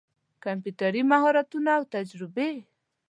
کمپيوټري 0.43 1.01
مهارتونه 1.11 1.69
او 1.77 1.83
تجربې 1.93 2.51